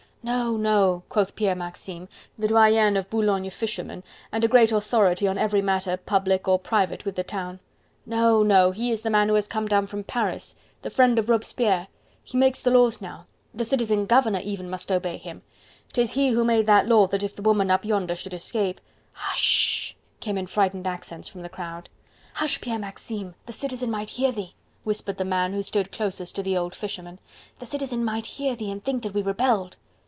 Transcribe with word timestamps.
"No! 0.23 0.55
no!" 0.55 1.01
quoth 1.09 1.35
Pierre 1.35 1.55
Maxime, 1.55 2.07
the 2.37 2.47
doyen 2.47 2.95
of 2.95 3.09
Boulogne 3.09 3.49
fishermen, 3.49 4.03
and 4.31 4.43
a 4.43 4.47
great 4.47 4.71
authority 4.71 5.27
on 5.27 5.39
every 5.39 5.63
matter 5.63 5.97
public 5.97 6.47
or 6.47 6.59
private 6.59 7.05
with 7.05 7.15
the 7.15 7.23
town; 7.23 7.59
"no, 8.05 8.43
no 8.43 8.69
he 8.69 8.91
is 8.91 9.01
the 9.01 9.09
man 9.09 9.29
who 9.29 9.33
has 9.33 9.47
come 9.47 9.67
down 9.67 9.87
from 9.87 10.03
Paris, 10.03 10.53
the 10.83 10.91
friend 10.91 11.17
of 11.17 11.27
Robespierre. 11.27 11.87
He 12.23 12.37
makes 12.37 12.61
the 12.61 12.69
laws 12.69 13.01
now, 13.01 13.25
the 13.51 13.65
citizen 13.65 14.05
governor 14.05 14.41
even 14.43 14.69
must 14.69 14.91
obey 14.91 15.17
him. 15.17 15.41
'Tis 15.91 16.13
he 16.13 16.29
who 16.29 16.43
made 16.45 16.67
the 16.67 16.83
law 16.83 17.07
that 17.07 17.23
if 17.23 17.35
the 17.35 17.41
woman 17.41 17.71
up 17.71 17.83
yonder 17.83 18.13
should 18.15 18.35
escape..." 18.35 18.79
"Hush!... 19.13 19.39
sh!... 19.39 19.93
sh!..." 19.93 19.93
came 20.19 20.37
in 20.37 20.45
frightened 20.45 20.85
accents 20.85 21.27
from 21.29 21.41
the 21.41 21.49
crowd. 21.49 21.89
"Hush, 22.35 22.61
Pierre 22.61 22.77
Maxine!... 22.77 23.33
the 23.47 23.53
Citizen 23.53 23.89
might 23.89 24.11
hear 24.11 24.31
thee," 24.31 24.53
whispered 24.83 25.17
the 25.17 25.25
man 25.25 25.51
who 25.53 25.63
stood 25.63 25.91
closest 25.91 26.35
to 26.35 26.43
the 26.43 26.55
old 26.55 26.75
fisherman; 26.75 27.17
"the 27.57 27.65
Citizen 27.65 28.05
might 28.05 28.27
hear 28.27 28.55
thee, 28.55 28.69
and 28.69 28.83
think 28.83 29.01
that 29.01 29.15
we 29.15 29.23
rebelled...." 29.23 29.77